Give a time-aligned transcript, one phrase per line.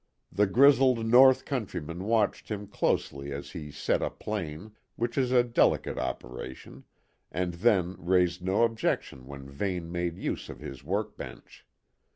[0.31, 5.43] The grizzled North countryman watched him closely as he set a plane, which is a
[5.43, 6.85] delicate operation,
[7.31, 11.67] and then raised no objection when Vane made use of his work bench.